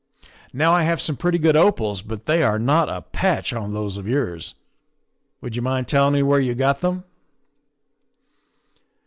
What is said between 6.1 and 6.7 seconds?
me where you